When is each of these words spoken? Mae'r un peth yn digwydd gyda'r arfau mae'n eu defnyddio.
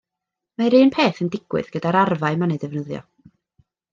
Mae'r 0.61 0.75
un 0.77 0.89
peth 0.95 1.19
yn 1.25 1.29
digwydd 1.35 1.69
gyda'r 1.77 1.99
arfau 2.01 2.39
mae'n 2.41 2.57
eu 2.57 2.61
defnyddio. 2.63 3.05